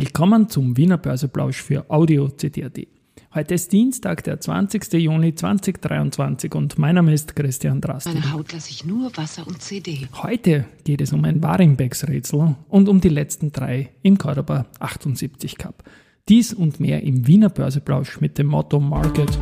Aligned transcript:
Willkommen 0.00 0.48
zum 0.48 0.76
Wiener 0.76 0.96
Börseplausch 0.96 1.60
für 1.60 1.90
Audio 1.90 2.28
CD.at. 2.28 2.86
Heute 3.34 3.54
ist 3.54 3.72
Dienstag, 3.72 4.22
der 4.22 4.38
20. 4.38 4.92
Juni 4.92 5.34
2023 5.34 6.54
und 6.54 6.78
mein 6.78 6.94
Name 6.94 7.12
ist 7.12 7.34
Christian 7.34 7.80
Drasti. 7.80 8.10
Meine 8.10 8.32
Haut 8.32 8.52
lasse 8.52 8.70
ich 8.70 8.84
nur 8.84 9.10
Wasser 9.16 9.44
und 9.44 9.60
CD. 9.60 10.06
Heute 10.22 10.66
geht 10.84 11.00
es 11.00 11.12
um 11.12 11.24
ein 11.24 11.42
Warimbex-Rätsel 11.42 12.54
und 12.68 12.88
um 12.88 13.00
die 13.00 13.08
letzten 13.08 13.50
drei 13.50 13.90
im 14.02 14.18
Cordoba 14.18 14.66
78 14.78 15.58
Cup. 15.58 15.82
Dies 16.28 16.54
und 16.54 16.78
mehr 16.78 17.02
im 17.02 17.26
Wiener 17.26 17.48
Börseplausch 17.48 18.20
mit 18.20 18.38
dem 18.38 18.46
Motto 18.46 18.78
Market 18.78 19.36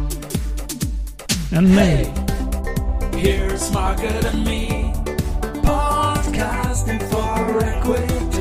and 1.52 1.68
Me. 1.74 2.10
Here's 3.14 3.70
Market 3.74 4.24
and 4.24 4.42
Me, 4.42 4.90
podcasting 5.62 7.02
for 7.10 7.62
equity. 7.62 8.35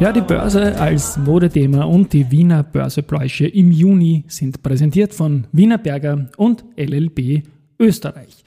Ja, 0.00 0.12
die 0.12 0.20
Börse 0.22 0.80
als 0.80 1.18
Modethema 1.18 1.84
und 1.84 2.14
die 2.14 2.30
Wiener 2.30 2.62
Börsepläusche 2.62 3.46
im 3.46 3.70
Juni 3.70 4.24
sind 4.28 4.62
präsentiert 4.62 5.12
von 5.12 5.46
Wiener 5.52 5.76
Berger 5.76 6.30
und 6.38 6.64
LLB 6.74 7.42
Österreich. 7.78 8.42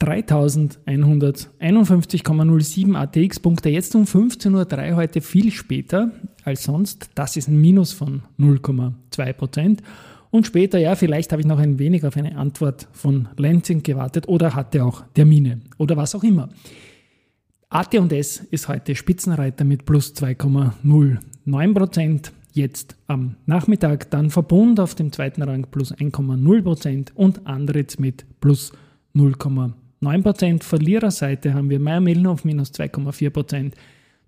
3151,07 0.00 2.94
ATX-Punkte 2.94 3.70
jetzt 3.70 3.96
um 3.96 4.04
15.03 4.04 4.90
Uhr 4.90 4.96
heute 4.96 5.20
viel 5.20 5.50
später 5.50 6.12
als 6.44 6.62
sonst. 6.62 7.10
Das 7.16 7.36
ist 7.36 7.48
ein 7.48 7.60
Minus 7.60 7.92
von 7.92 8.22
0,2 8.38 9.32
Prozent. 9.32 9.82
Und 10.30 10.46
später, 10.46 10.78
ja, 10.78 10.94
vielleicht 10.94 11.32
habe 11.32 11.42
ich 11.42 11.48
noch 11.48 11.58
ein 11.58 11.80
wenig 11.80 12.06
auf 12.06 12.16
eine 12.16 12.36
Antwort 12.36 12.86
von 12.92 13.26
Lansing 13.36 13.82
gewartet 13.82 14.28
oder 14.28 14.54
hatte 14.54 14.84
auch 14.84 15.02
Termine 15.12 15.60
oder 15.76 15.96
was 15.96 16.14
auch 16.14 16.22
immer. 16.22 16.50
AT&S 17.74 18.36
ist 18.52 18.68
heute 18.68 18.94
Spitzenreiter 18.94 19.64
mit 19.64 19.84
plus 19.84 20.14
2,09 20.14 21.74
Prozent. 21.74 22.32
Jetzt 22.52 22.94
am 23.08 23.34
Nachmittag 23.46 24.08
dann 24.12 24.30
Verbund 24.30 24.78
auf 24.78 24.94
dem 24.94 25.10
zweiten 25.10 25.42
Rang 25.42 25.66
plus 25.72 25.92
1,0 25.92 26.62
Prozent 26.62 27.12
und 27.16 27.48
Andritz 27.48 27.98
mit 27.98 28.26
plus 28.40 28.70
0,9 29.16 30.22
Prozent. 30.22 30.62
Verliererseite 30.62 31.52
haben 31.52 31.68
wir 31.68 31.80
Meier 31.80 32.00
Mellenhof 32.00 32.44
minus 32.44 32.70
2,4 32.70 33.30
Prozent, 33.30 33.74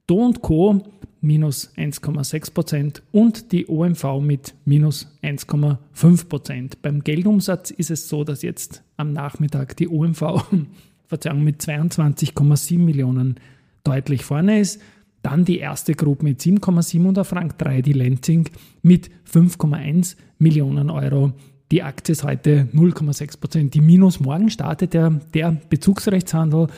Do 0.09 0.33
Co. 0.43 0.83
minus 1.21 1.73
1,6 1.77 2.53
Prozent 2.53 3.03
und 3.13 3.53
die 3.53 3.69
OMV 3.69 4.21
mit 4.21 4.55
minus 4.65 5.07
1,5 5.23 6.29
Prozent. 6.29 6.83
Beim 6.83 7.05
Geldumsatz 7.05 7.71
ist 7.71 7.93
es 7.93 8.09
so, 8.09 8.25
dass 8.25 8.43
jetzt 8.43 8.83
am 8.97 9.13
Nachmittag 9.13 9.77
die 9.77 9.87
OMV 9.87 10.47
Verzeihung, 11.07 11.45
mit 11.45 11.61
22,7 11.61 12.79
Millionen 12.79 13.37
deutlich 13.85 14.25
vorne 14.25 14.61
ist. 14.61 14.81
Dann 15.23 15.45
die 15.45 15.59
erste 15.59 15.95
Gruppe 15.95 16.25
mit 16.25 16.41
7,7 16.41 17.07
und 17.07 17.19
auf 17.19 17.33
Rang 17.33 17.53
3 17.59 17.83
die 17.83 17.93
Lenzing 17.93 18.49
mit 18.83 19.11
5,1 19.33 20.17
Millionen 20.39 20.91
Euro. 20.91 21.33
Die 21.73 21.83
Aktie 21.83 22.13
ist 22.13 22.23
heute 22.23 22.69
0,6 22.73 23.41
Prozent. 23.41 23.75
Die 23.75 23.81
Minus 23.81 24.21
morgen 24.21 24.51
startet 24.51 24.95
der, 24.95 25.11
der 25.35 25.57
Bezugsrechtshandel. 25.69 26.69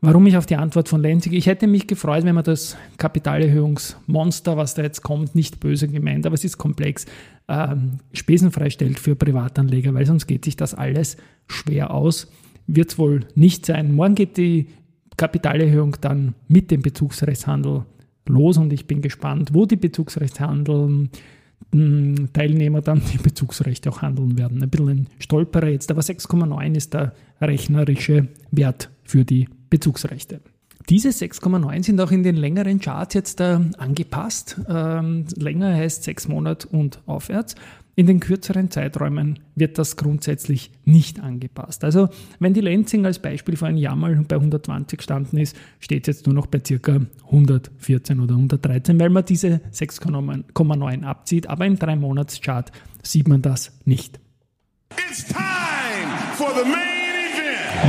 Warum 0.00 0.26
ich 0.26 0.36
auf 0.36 0.46
die 0.46 0.56
Antwort 0.56 0.88
von 0.88 1.00
Lenzing? 1.00 1.32
Ich 1.32 1.46
hätte 1.46 1.66
mich 1.66 1.86
gefreut, 1.86 2.24
wenn 2.24 2.34
man 2.34 2.44
das 2.44 2.76
Kapitalerhöhungsmonster, 2.98 4.56
was 4.56 4.74
da 4.74 4.82
jetzt 4.82 5.02
kommt, 5.02 5.34
nicht 5.34 5.60
böse 5.60 5.86
gemeint, 5.88 6.26
aber 6.26 6.34
es 6.34 6.44
ist 6.44 6.58
komplex, 6.58 7.06
ähm, 7.48 7.98
spesenfrei 8.12 8.70
stellt 8.70 8.98
für 8.98 9.14
Privatanleger, 9.14 9.94
weil 9.94 10.06
sonst 10.06 10.26
geht 10.26 10.44
sich 10.44 10.56
das 10.56 10.74
alles 10.74 11.16
schwer 11.46 11.92
aus. 11.92 12.28
Wird 12.66 12.90
es 12.90 12.98
wohl 12.98 13.20
nicht 13.34 13.66
sein. 13.66 13.94
Morgen 13.94 14.14
geht 14.14 14.36
die 14.36 14.68
Kapitalerhöhung 15.16 15.96
dann 16.00 16.34
mit 16.48 16.70
dem 16.70 16.82
Bezugsrechtshandel 16.82 17.84
los 18.26 18.56
und 18.56 18.72
ich 18.72 18.86
bin 18.86 19.02
gespannt, 19.02 19.50
wo 19.52 19.66
die 19.66 19.76
Bezugsrechtshandel 19.76 21.08
Teilnehmer 21.70 22.82
dann 22.82 23.00
die 23.12 23.18
Bezugsrechte 23.18 23.90
auch 23.90 24.02
handeln 24.02 24.36
werden. 24.36 24.62
Ein 24.62 24.68
bisschen 24.68 24.88
ein 24.88 25.06
Stolperer 25.18 25.68
jetzt, 25.68 25.90
aber 25.90 26.02
6,9 26.02 26.76
ist 26.76 26.92
der 26.92 27.14
rechnerische 27.40 28.28
Wert 28.50 28.90
für 29.04 29.24
die 29.24 29.48
Bezugsrechte. 29.70 30.40
Diese 30.88 31.10
6,9 31.10 31.84
sind 31.84 32.00
auch 32.00 32.10
in 32.10 32.22
den 32.22 32.36
längeren 32.36 32.80
Charts 32.80 33.14
jetzt 33.14 33.40
äh, 33.40 33.58
angepasst. 33.78 34.60
Ähm, 34.68 35.26
länger 35.36 35.74
heißt 35.74 36.02
sechs 36.02 36.28
Monate 36.28 36.68
und 36.68 37.00
aufwärts. 37.06 37.54
In 37.94 38.06
den 38.06 38.20
kürzeren 38.20 38.70
Zeiträumen 38.70 39.38
wird 39.54 39.78
das 39.78 39.96
grundsätzlich 39.96 40.70
nicht 40.86 41.20
angepasst. 41.20 41.84
Also 41.84 42.08
wenn 42.38 42.54
die 42.54 42.62
Lenzing 42.62 43.04
als 43.04 43.18
Beispiel 43.18 43.56
vor 43.56 43.68
einem 43.68 43.76
Jahr 43.76 43.96
mal 43.96 44.14
bei 44.26 44.36
120 44.36 44.96
gestanden 44.96 45.38
ist, 45.38 45.56
steht 45.78 46.08
es 46.08 46.16
jetzt 46.16 46.26
nur 46.26 46.34
noch 46.34 46.46
bei 46.46 46.58
ca. 46.60 47.00
114 47.26 48.20
oder 48.20 48.34
113, 48.34 48.98
weil 48.98 49.10
man 49.10 49.26
diese 49.26 49.60
6,9 49.72 51.02
abzieht. 51.04 51.48
Aber 51.48 51.66
im 51.66 51.76
3-Monats-Chart 51.76 52.72
sieht 53.02 53.28
man 53.28 53.42
das 53.42 53.78
nicht. 53.84 54.18
It's 55.10 55.26
time 55.26 55.38
for 56.36 56.50
the 56.54 56.68
main. 56.68 57.01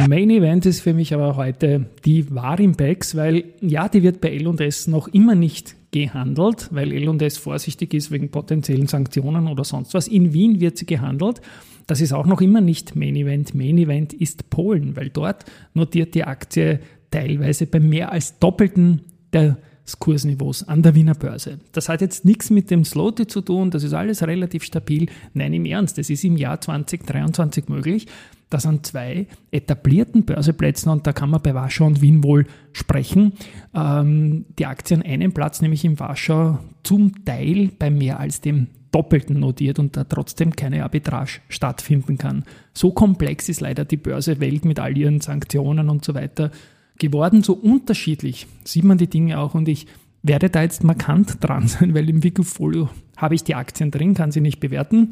Main 0.08 0.30
Event 0.32 0.66
ist 0.66 0.82
für 0.82 0.94
mich 0.94 1.14
aber 1.14 1.36
heute 1.36 1.86
die 2.04 2.34
Warimpex, 2.34 3.16
weil 3.16 3.46
ja, 3.62 3.88
die 3.88 4.04
wird 4.04 4.22
bei 4.22 4.30
L&S 4.36 4.88
noch 4.88 5.08
immer 5.08 5.36
nicht 5.36 5.76
gehandelt, 5.92 6.70
weil 6.72 6.92
L&S 6.92 7.38
vorsichtig 7.38 7.94
ist 7.94 8.12
wegen 8.12 8.30
potenziellen 8.30 8.88
Sanktionen 8.88 9.48
oder 9.48 9.64
sonst 9.64 9.94
was. 9.94 10.08
In 10.08 10.34
Wien 10.34 10.60
wird 10.60 10.78
sie 10.78 10.86
gehandelt. 10.86 11.42
Das 11.86 12.02
ist 12.02 12.12
auch 12.12 12.26
noch 12.26 12.42
immer 12.42 12.60
nicht 12.60 12.96
Main 12.96 13.16
Event. 13.16 13.54
Main 13.54 13.78
Event 13.78 14.14
ist 14.14 14.50
Polen, 14.50 14.96
weil 14.96 15.10
dort 15.10 15.46
notiert 15.74 16.16
die 16.16 16.24
Aktie 16.24 16.80
teilweise 17.12 17.68
bei 17.68 17.80
mehr 17.80 18.12
als 18.12 18.40
doppelten 18.40 19.02
der 19.32 19.58
Kursniveaus 20.00 20.68
an 20.68 20.82
der 20.82 20.96
Wiener 20.96 21.14
Börse. 21.14 21.60
Das 21.74 21.90
hat 21.90 22.02
jetzt 22.02 22.26
nichts 22.26 22.50
mit 22.50 22.72
dem 22.72 22.86
Sloty 22.86 23.28
zu 23.28 23.42
tun, 23.42 23.70
das 23.70 23.84
ist 23.84 23.94
alles 23.94 24.26
relativ 24.26 24.64
stabil. 24.64 25.08
Nein, 25.34 25.54
im 25.54 25.66
Ernst, 25.66 26.00
es 26.00 26.10
ist 26.10 26.24
im 26.24 26.38
Jahr 26.38 26.62
2023 26.62 27.68
möglich, 27.68 28.08
dass 28.54 28.66
an 28.66 28.84
zwei 28.84 29.28
etablierten 29.52 30.24
Börseplätzen, 30.24 30.92
und 30.92 31.08
da 31.08 31.14
kann 31.14 31.30
man 31.30 31.42
bei 31.42 31.54
Warschau 31.54 31.86
und 31.86 32.02
Wien 32.02 32.24
wohl 32.24 32.46
sprechen, 32.72 33.34
ähm, 33.74 34.46
die 34.60 34.66
Aktien 34.66 35.02
einen 35.02 35.34
Platz, 35.34 35.62
nämlich 35.62 35.84
in 35.86 36.00
Warschau, 36.00 36.60
zum 36.84 37.26
Teil 37.26 37.70
bei 37.80 37.90
mehr 37.90 38.20
als 38.20 38.42
dem 38.42 38.68
Doppelten 38.92 39.40
notiert 39.40 39.80
und 39.80 39.98
da 39.98 40.04
trotzdem 40.04 40.56
keine 40.56 40.84
Arbitrage 40.84 41.40
stattfinden 41.50 42.18
kann. 42.18 42.44
So 42.74 42.92
komplex 42.92 43.50
ist 43.50 43.60
leider 43.60 43.86
die 43.86 43.98
Börsewelt 43.98 44.66
mit 44.66 44.80
all 44.80 44.96
ihren 44.96 45.20
Sanktionen 45.20 45.90
und 45.90 46.06
so 46.06 46.14
weiter 46.14 46.52
geworden. 47.00 47.42
So 47.42 47.54
unterschiedlich 47.54 48.46
sieht 48.64 48.84
man 48.84 49.00
die 49.00 49.10
Dinge 49.10 49.40
auch 49.40 49.56
und 49.56 49.68
ich 49.68 49.88
werde 50.24 50.50
da 50.50 50.64
jetzt 50.64 50.84
markant 50.84 51.38
dran 51.42 51.68
sein, 51.68 51.94
weil 51.94 52.10
im 52.10 52.24
Wikifolio 52.24 52.90
habe 53.18 53.36
ich 53.36 53.44
die 53.44 53.56
Aktien 53.56 53.92
drin, 53.92 54.16
kann 54.16 54.32
sie 54.32 54.42
nicht 54.42 54.60
bewerten. 54.60 55.12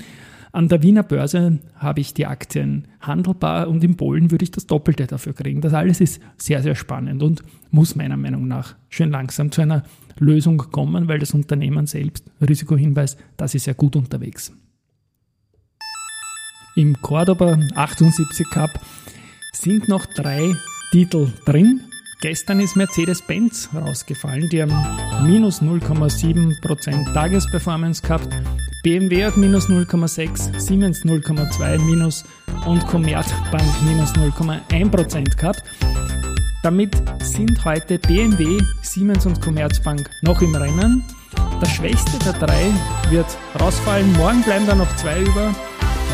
An 0.54 0.68
der 0.68 0.84
Wiener 0.84 1.04
Börse 1.04 1.60
habe 1.76 2.02
ich 2.02 2.14
die 2.14 2.26
Aktien 2.26 2.88
handelbar 3.00 3.70
und 3.70 3.84
in 3.84 3.96
Polen 3.96 4.32
würde 4.32 4.44
ich 4.44 4.52
das 4.52 4.68
Doppelte 4.68 5.08
dafür 5.08 5.34
kriegen. 5.34 5.62
Das 5.62 5.74
alles 5.74 6.02
ist 6.02 6.22
sehr, 6.36 6.62
sehr 6.62 6.76
spannend 6.76 7.24
und 7.24 7.42
muss 7.70 7.96
meiner 7.96 8.18
Meinung 8.18 8.48
nach 8.48 8.76
schön 8.90 9.12
langsam 9.12 9.52
zu 9.52 9.62
einer 9.62 9.84
Lösung 10.20 10.58
kommen, 10.58 11.08
weil 11.08 11.20
das 11.20 11.34
Unternehmen 11.34 11.88
selbst, 11.88 12.30
Risikohinweis, 12.42 13.16
das 13.38 13.56
ist 13.56 13.66
ja 13.66 13.74
gut 13.74 13.96
unterwegs. 13.96 14.52
Im 16.76 17.02
Cordoba 17.02 17.58
78 17.76 18.50
Cup 18.50 18.72
sind 19.54 19.88
noch 19.88 20.06
drei 20.06 20.54
Titel 20.92 21.32
drin. 21.46 21.82
Gestern 22.22 22.59
ist 22.59 22.76
Mercedes-Benz 22.76 23.70
rausgefallen. 23.74 24.48
Die 24.48 24.62
haben 24.62 25.26
minus 25.26 25.59
0,7% 25.59 27.14
Tagesperformance 27.14 28.04
gehabt. 28.04 28.28
BMW 28.84 29.26
hat 29.26 29.38
minus 29.38 29.68
0,6, 29.68 30.59
Siemens 30.59 31.04
0,2 31.04 31.80
minus 31.80 32.24
und 32.68 32.86
Commerzbank 32.86 33.64
minus 33.84 34.12
0,1% 34.14 35.36
gehabt. 35.36 35.64
Damit 36.62 36.96
sind 37.23 37.66
heute 37.66 37.97
BMW, 37.97 38.59
Siemens 38.84 39.26
und 39.26 39.41
Commerzbank 39.41 40.08
noch 40.22 40.44
im 40.44 40.53
Rennen. 40.53 41.03
Der 41.59 41.70
schwächste 41.70 42.20
der 42.20 42.34
drei 42.34 42.72
wird 43.09 43.35
rausfallen. 43.59 44.14
Morgen 44.14 44.44
bleiben 44.44 44.68
da 44.68 44.76
noch 44.76 44.96
zwei 44.97 45.22
über. 45.22 45.56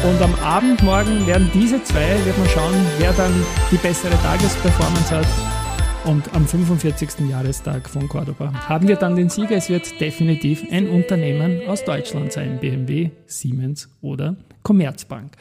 Und 0.06 0.22
am 0.22 0.34
Abend 0.36 0.82
morgen 0.84 1.28
werden 1.28 1.52
diese 1.54 1.84
zwei, 1.84 2.24
wird 2.24 2.38
man 2.38 2.48
schauen, 2.48 2.76
wer 2.98 3.12
dann 3.12 3.34
die 3.72 3.78
bessere 3.78 4.16
Tagesperformance 4.22 5.14
hat. 5.14 5.67
Und 6.08 6.34
am 6.34 6.48
45. 6.48 7.28
Jahrestag 7.30 7.90
von 7.90 8.08
Cordoba 8.08 8.54
haben 8.54 8.88
wir 8.88 8.96
dann 8.96 9.18
den 9.18 9.28
Sieger. 9.28 9.58
Es 9.58 9.68
wird 9.68 10.00
definitiv 10.00 10.66
ein 10.72 10.88
Unternehmen 10.88 11.68
aus 11.68 11.84
Deutschland 11.84 12.32
sein, 12.32 12.62
BMW, 12.62 13.10
Siemens 13.26 13.90
oder 14.02 14.38
Commerzbank. 14.64 15.34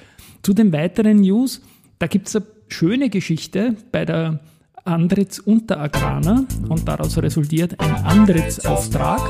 Zu 0.43 0.55
den 0.55 0.73
weiteren 0.73 1.21
News, 1.21 1.63
da 2.01 2.09
gibt 2.09 2.27
es 2.27 2.35
eine 2.35 2.47
schöne 2.67 3.11
Geschichte 3.11 3.77
bei 3.93 4.05
der 4.05 4.41
Andritz 4.85 5.39
Unteragrana 5.39 6.47
und 6.69 6.89
daraus 6.89 7.17
resultiert 7.17 7.79
ein 7.79 7.95
Andritz-Auftrag. 8.05 9.21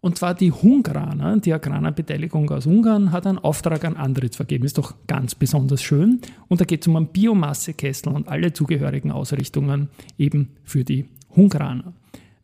Und 0.00 0.16
zwar 0.16 0.34
die 0.34 0.52
Hungraner, 0.52 1.38
die 1.38 1.52
Agrana-Beteiligung 1.52 2.50
aus 2.50 2.66
Ungarn, 2.66 3.10
hat 3.10 3.26
einen 3.26 3.38
Auftrag 3.38 3.84
an 3.84 3.96
Andritz 3.96 4.36
vergeben. 4.36 4.64
Ist 4.64 4.78
doch 4.78 4.94
ganz 5.08 5.34
besonders 5.34 5.82
schön. 5.82 6.20
Und 6.46 6.60
da 6.60 6.64
geht 6.64 6.82
es 6.82 6.88
um 6.88 6.96
einen 6.96 7.08
Biomassekessel 7.08 8.12
und 8.12 8.28
alle 8.28 8.52
zugehörigen 8.52 9.10
Ausrichtungen 9.10 9.88
eben 10.16 10.50
für 10.62 10.84
die 10.84 11.06
Hungraner. 11.34 11.92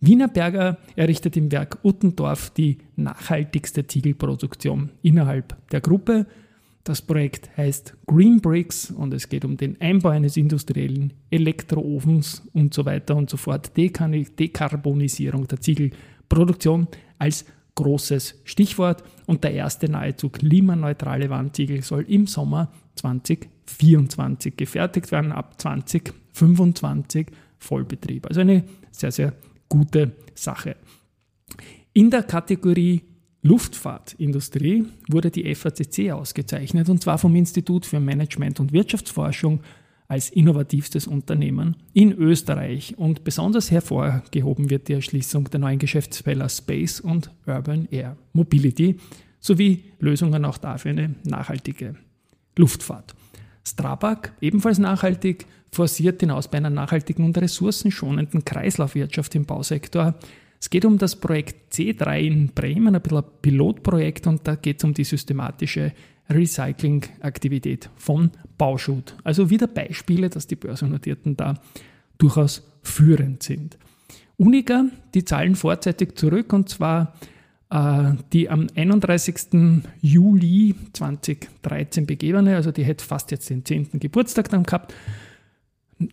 Wienerberger 0.00 0.78
errichtet 0.96 1.36
im 1.36 1.50
Werk 1.50 1.78
Uttendorf 1.82 2.50
die 2.50 2.78
nachhaltigste 2.96 3.86
Ziegelproduktion 3.86 4.90
innerhalb 5.02 5.56
der 5.70 5.80
Gruppe. 5.80 6.26
Das 6.82 7.00
Projekt 7.00 7.56
heißt 7.56 7.96
Green 8.06 8.40
Bricks 8.42 8.90
und 8.90 9.14
es 9.14 9.30
geht 9.30 9.46
um 9.46 9.56
den 9.56 9.80
Einbau 9.80 10.10
eines 10.10 10.36
industriellen 10.36 11.14
Elektroofens 11.30 12.42
und 12.52 12.74
so 12.74 12.84
weiter 12.84 13.16
und 13.16 13.30
so 13.30 13.38
fort. 13.38 13.74
Dekarbonisierung 13.76 15.48
der 15.48 15.60
Ziegelproduktion 15.62 16.88
als 17.18 17.44
großes 17.74 18.40
Stichwort 18.44 19.02
und 19.26 19.44
der 19.44 19.52
erste 19.52 19.90
nahezu 19.90 20.28
klimaneutrale 20.28 21.30
Wandziegel 21.30 21.82
soll 21.82 22.04
im 22.08 22.26
Sommer 22.26 22.72
2024 22.96 24.56
gefertigt 24.56 25.10
werden, 25.12 25.32
ab 25.32 25.60
2025 25.60 27.28
Vollbetrieb. 27.58 28.26
Also 28.26 28.42
eine 28.42 28.64
sehr, 28.90 29.10
sehr 29.10 29.32
gute 29.68 30.12
Sache. 30.34 30.76
In 31.92 32.10
der 32.10 32.22
Kategorie 32.22 33.02
Luftfahrtindustrie 33.42 34.86
wurde 35.08 35.30
die 35.30 35.54
FACC 35.54 36.10
ausgezeichnet 36.12 36.88
und 36.88 37.02
zwar 37.02 37.18
vom 37.18 37.34
Institut 37.36 37.84
für 37.84 38.00
Management 38.00 38.58
und 38.58 38.72
Wirtschaftsforschung 38.72 39.60
als 40.14 40.30
innovativstes 40.30 41.08
Unternehmen 41.08 41.74
in 41.92 42.12
Österreich 42.12 42.94
und 42.96 43.24
besonders 43.24 43.72
hervorgehoben 43.72 44.70
wird 44.70 44.86
die 44.86 44.92
Erschließung 44.92 45.50
der 45.50 45.58
neuen 45.58 45.80
Geschäftsfelder 45.80 46.48
Space 46.48 47.00
und 47.00 47.32
Urban 47.48 47.88
Air 47.90 48.16
Mobility 48.32 48.96
sowie 49.40 49.82
Lösungen 49.98 50.44
auch 50.44 50.58
dafür 50.58 50.92
eine 50.92 51.16
nachhaltige 51.24 51.96
Luftfahrt. 52.56 53.16
Strabag, 53.64 54.30
ebenfalls 54.40 54.78
nachhaltig, 54.78 55.46
forciert 55.72 56.20
hinaus 56.20 56.46
bei 56.46 56.58
einer 56.58 56.70
nachhaltigen 56.70 57.24
und 57.24 57.36
ressourcenschonenden 57.36 58.44
Kreislaufwirtschaft 58.44 59.34
im 59.34 59.46
Bausektor. 59.46 60.14
Es 60.60 60.70
geht 60.70 60.84
um 60.84 60.96
das 60.96 61.16
Projekt 61.16 61.74
C3 61.74 62.20
in 62.20 62.48
Bremen, 62.54 62.94
ein 62.94 63.02
Pilotprojekt 63.42 64.28
und 64.28 64.46
da 64.46 64.54
geht 64.54 64.78
es 64.78 64.84
um 64.84 64.94
die 64.94 65.02
systematische 65.02 65.92
Recycling-Aktivität 66.30 67.90
von 67.96 68.30
Bauschutt. 68.58 69.16
Also 69.24 69.50
wieder 69.50 69.66
Beispiele, 69.66 70.30
dass 70.30 70.46
die 70.46 70.56
Börsennotierten 70.56 71.36
da 71.36 71.54
durchaus 72.18 72.62
führend 72.82 73.42
sind. 73.42 73.78
Unica, 74.36 74.86
die 75.14 75.24
zahlen 75.24 75.54
vorzeitig 75.54 76.16
zurück 76.16 76.52
und 76.52 76.68
zwar 76.68 77.14
äh, 77.70 78.12
die 78.32 78.50
am 78.50 78.66
31. 78.74 79.82
Juli 80.00 80.74
2013 80.92 82.06
begebene, 82.06 82.56
also 82.56 82.72
die 82.72 82.84
hätte 82.84 83.04
fast 83.04 83.30
jetzt 83.30 83.48
den 83.50 83.64
10. 83.64 84.00
Geburtstag 84.00 84.48
dann 84.48 84.64
gehabt, 84.64 84.94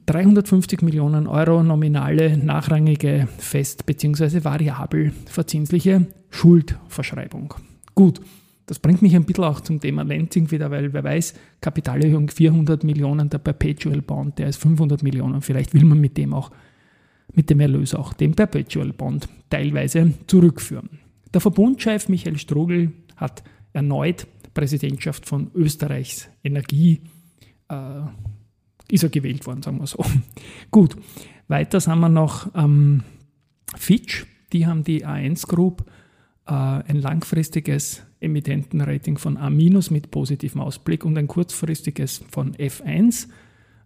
350 0.05 0.83
Millionen 0.83 1.25
Euro 1.27 1.63
nominale, 1.63 2.37
nachrangige, 2.37 3.27
fest- 3.39 3.85
bzw. 3.85 4.43
variabel 4.43 5.11
verzinsliche 5.25 6.05
Schuldverschreibung. 6.29 7.55
Gut, 7.95 8.21
das 8.71 8.79
bringt 8.79 9.01
mich 9.01 9.13
ein 9.17 9.25
bisschen 9.25 9.43
auch 9.43 9.59
zum 9.59 9.81
Thema 9.81 10.03
Lenzing 10.03 10.49
wieder, 10.49 10.71
weil 10.71 10.93
wer 10.93 11.03
weiß, 11.03 11.33
Kapitalerhöhung 11.59 12.29
400 12.29 12.85
Millionen, 12.85 13.29
der 13.29 13.39
Perpetual 13.39 14.01
Bond, 14.01 14.39
der 14.39 14.47
ist 14.47 14.61
500 14.61 15.03
Millionen. 15.03 15.41
Vielleicht 15.41 15.73
will 15.73 15.83
man 15.83 15.99
mit 15.99 16.15
dem 16.15 16.33
auch, 16.33 16.51
mit 17.33 17.49
dem 17.49 17.59
Erlös 17.59 17.93
auch 17.93 18.13
den 18.13 18.33
Perpetual 18.33 18.93
Bond 18.93 19.27
teilweise 19.49 20.13
zurückführen. 20.25 21.01
Der 21.33 21.41
Verbundchef 21.41 22.07
Michael 22.07 22.37
Strugel 22.37 22.93
hat 23.17 23.43
erneut 23.73 24.25
Präsidentschaft 24.53 25.25
von 25.25 25.51
Österreichs 25.53 26.29
Energie 26.41 27.01
äh, 27.67 28.03
ist 28.87 29.03
er 29.03 29.09
gewählt 29.09 29.45
worden, 29.47 29.63
sagen 29.63 29.81
wir 29.81 29.87
so. 29.87 30.05
Gut, 30.71 30.95
weiter 31.49 31.81
sind 31.81 31.99
wir 31.99 32.07
noch 32.07 32.49
ähm, 32.55 33.03
Fitch. 33.75 34.25
Die 34.53 34.65
haben 34.65 34.85
die 34.85 35.05
A1 35.05 35.45
Group 35.45 35.83
äh, 36.47 36.53
ein 36.53 37.01
langfristiges 37.01 38.03
Emittentenrating 38.21 39.17
von 39.17 39.37
A- 39.37 39.49
mit 39.49 40.11
positivem 40.11 40.61
Ausblick 40.61 41.03
und 41.03 41.17
ein 41.17 41.27
kurzfristiges 41.27 42.23
von 42.29 42.53
F1 42.55 43.27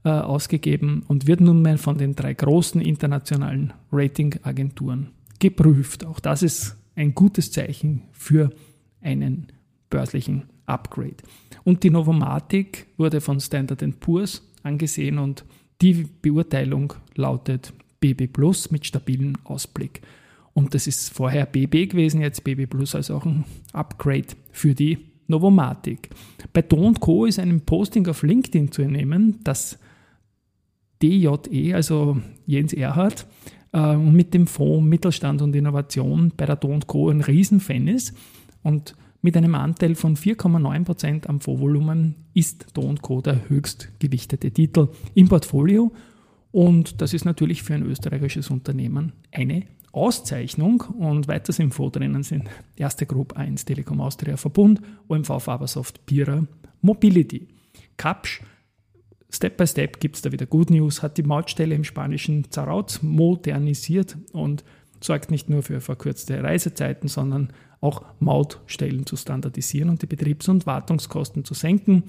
äh, 0.03 0.09
ausgegeben 0.09 1.03
und 1.07 1.25
wird 1.25 1.41
nunmehr 1.41 1.77
von 1.77 1.97
den 1.97 2.15
drei 2.15 2.33
großen 2.33 2.81
internationalen 2.81 3.73
Ratingagenturen 3.91 5.07
geprüft. 5.39 6.05
Auch 6.05 6.19
das 6.19 6.43
ist 6.43 6.77
ein 6.95 7.15
gutes 7.15 7.51
Zeichen 7.51 8.03
für 8.11 8.51
einen 9.01 9.47
börslichen 9.89 10.43
Upgrade. 10.65 11.17
Und 11.63 11.83
die 11.83 11.89
Novomatic 11.89 12.87
wurde 12.97 13.21
von 13.21 13.39
Standard 13.39 13.83
Poor's 13.99 14.41
angesehen 14.63 15.17
und 15.17 15.45
die 15.81 16.05
Beurteilung 16.21 16.93
lautet 17.15 17.73
BB 17.99 18.27
Plus 18.31 18.71
mit 18.71 18.85
stabilem 18.85 19.33
Ausblick. 19.43 20.01
Und 20.55 20.73
das 20.73 20.87
ist 20.87 21.13
vorher 21.13 21.45
BB 21.45 21.91
gewesen, 21.91 22.21
jetzt 22.21 22.45
BB 22.45 22.69
Plus 22.69 22.95
als 22.95 23.11
auch 23.11 23.25
ein 23.25 23.43
Upgrade 23.73 24.27
für 24.51 24.73
die 24.73 24.97
Novomatic. 25.27 26.09
Bei 26.53 26.61
Do 26.61 26.93
Co. 26.93 27.25
ist 27.25 27.39
ein 27.39 27.59
Posting 27.61 28.07
auf 28.07 28.23
LinkedIn 28.23 28.71
zu 28.71 28.81
entnehmen, 28.81 29.41
dass 29.43 29.77
DJE, 31.03 31.73
also 31.73 32.17
Jens 32.47 32.71
Erhardt, 32.71 33.27
äh, 33.73 33.97
mit 33.97 34.33
dem 34.33 34.47
Fonds 34.47 34.87
Mittelstand 34.87 35.41
und 35.41 35.53
Innovation 35.57 36.31
bei 36.37 36.45
der 36.45 36.55
Do 36.55 36.79
Co. 36.87 37.09
ein 37.09 37.19
Riesenfan 37.19 37.89
ist 37.89 38.15
und 38.63 38.95
mit 39.21 39.35
einem 39.35 39.55
Anteil 39.55 39.95
von 39.95 40.15
4,9% 40.15 41.27
am 41.27 41.41
Fondsvolumen 41.41 42.15
ist 42.33 42.67
Do 42.73 42.95
Co. 43.01 43.19
der 43.19 43.49
höchst 43.49 43.89
gewichtete 43.99 44.51
Titel 44.51 44.87
im 45.15 45.27
Portfolio. 45.27 45.91
Und 46.53 47.01
das 47.01 47.13
ist 47.13 47.25
natürlich 47.25 47.63
für 47.63 47.73
ein 47.73 47.83
österreichisches 47.83 48.49
Unternehmen 48.49 49.11
eine 49.33 49.63
Auszeichnung. 49.95 50.81
Und 50.81 51.27
weiters 51.27 51.59
im 51.59 51.71
Fonds 51.71 51.97
drinnen 51.97 52.23
sind 52.23 52.49
Erste 52.75 53.05
Group 53.05 53.33
1 53.33 53.65
Telekom 53.65 54.01
Austria 54.01 54.37
Verbund, 54.37 54.81
OMV 55.07 55.39
Fabersoft, 55.39 56.05
Pira 56.05 56.45
Mobility. 56.81 57.47
Kapsch 57.97 58.41
Step 59.35 59.57
by 59.57 59.67
Step 59.67 59.99
gibt 59.99 60.15
es 60.15 60.21
da 60.21 60.31
wieder 60.31 60.45
Good 60.45 60.69
News, 60.69 61.01
hat 61.01 61.17
die 61.17 61.23
Mautstelle 61.23 61.75
im 61.75 61.83
spanischen 61.83 62.49
Zarauz 62.51 63.01
modernisiert 63.01 64.17
und 64.31 64.63
sorgt 65.01 65.29
nicht 65.29 65.49
nur 65.49 65.61
für 65.61 65.81
verkürzte 65.81 66.41
Reisezeiten, 66.41 67.09
sondern 67.09 67.51
auch 67.81 68.05
Mautstellen 68.19 69.05
zu 69.05 69.17
standardisieren 69.17 69.89
und 69.89 70.01
die 70.01 70.07
Betriebs- 70.07 70.47
und 70.47 70.65
Wartungskosten 70.65 71.43
zu 71.43 71.53
senken. 71.53 72.03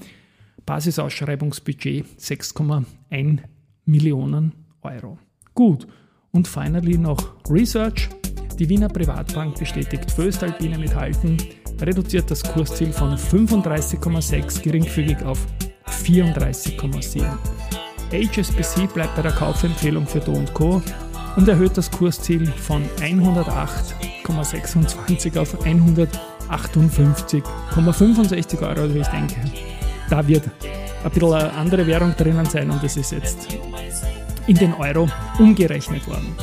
Basisausschreibungsbudget 0.66 2.06
6,1 2.18 3.38
Millionen 3.84 4.52
Euro. 4.82 5.18
Gut, 5.54 5.88
und 6.36 6.46
finally 6.46 6.96
noch 6.98 7.32
Research. 7.50 8.08
Die 8.58 8.68
Wiener 8.68 8.88
Privatbank 8.88 9.58
bestätigt 9.58 10.10
Föstalpine 10.10 10.76
mit 10.78 10.94
Halten, 10.94 11.38
reduziert 11.80 12.30
das 12.30 12.42
Kursziel 12.42 12.92
von 12.92 13.16
35,6 13.16 14.62
geringfügig 14.62 15.24
auf 15.24 15.38
34,7. 15.88 17.24
HSBC 18.12 18.86
bleibt 18.94 19.16
bei 19.16 19.22
der 19.22 19.32
Kaufempfehlung 19.32 20.06
für 20.06 20.20
Do 20.20 20.40
Co 20.54 20.80
und 21.36 21.48
erhöht 21.48 21.76
das 21.76 21.90
Kursziel 21.90 22.46
von 22.46 22.84
108,26 23.00 25.36
auf 25.38 25.60
158,65 25.64 28.62
Euro. 28.62 28.82
Also 28.82 28.94
ich 28.94 29.08
denke, 29.08 29.34
da 30.08 30.28
wird 30.28 30.44
ein 31.04 31.10
bisschen 31.10 31.34
eine 31.34 31.52
andere 31.52 31.86
Währung 31.86 32.14
drinnen 32.16 32.46
sein 32.46 32.70
und 32.70 32.82
es 32.84 32.96
ist 32.96 33.12
jetzt 33.12 33.48
in 34.46 34.56
den 34.56 34.74
Euro 34.74 35.08
umgerechnet 35.38 36.06
worden. 36.08 36.34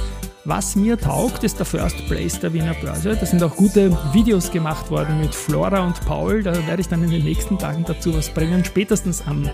Was 0.45 0.75
mir 0.75 0.99
taugt, 0.99 1.45
ist 1.45 1.59
der 1.59 1.65
First 1.65 2.05
Place 2.07 2.37
der 2.37 2.51
Wiener 2.51 2.73
Börse. 2.73 3.15
Da 3.15 3.25
sind 3.25 3.41
auch 3.43 3.55
gute 3.55 3.97
Videos 4.11 4.51
gemacht 4.51 4.91
worden 4.91 5.21
mit 5.21 5.33
Flora 5.33 5.85
und 5.85 6.01
Paul. 6.01 6.43
Da 6.43 6.53
werde 6.67 6.81
ich 6.81 6.89
dann 6.89 7.01
in 7.01 7.11
den 7.11 7.23
nächsten 7.23 7.57
Tagen 7.57 7.85
dazu 7.87 8.13
was 8.13 8.29
bringen, 8.29 8.65
spätestens 8.65 9.25
am 9.25 9.49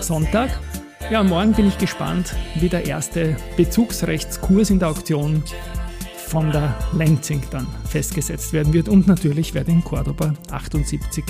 Sonntag. 0.00 0.50
Ja, 1.10 1.22
morgen 1.22 1.52
bin 1.52 1.68
ich 1.68 1.78
gespannt, 1.78 2.34
wie 2.56 2.68
der 2.68 2.86
erste 2.86 3.36
Bezugsrechtskurs 3.56 4.70
in 4.70 4.80
der 4.80 4.88
Auktion 4.88 5.44
von 6.26 6.50
der 6.50 6.74
Lenzing 6.92 7.42
dann 7.52 7.66
festgesetzt 7.84 8.52
werden 8.52 8.72
wird 8.72 8.88
und 8.88 9.06
natürlich 9.06 9.54
wer 9.54 9.62
den 9.62 9.84
Cordoba 9.84 10.32
78 10.50 11.24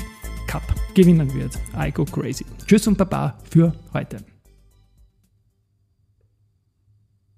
Cup 0.47 0.63
gewinnen 0.95 1.35
wird. 1.35 1.59
I 1.77 1.91
go 1.91 2.05
crazy. 2.05 2.47
Tschüss 2.67 2.87
und 2.87 2.97
Baba 2.97 3.37
für 3.51 3.75
heute. 3.93 4.32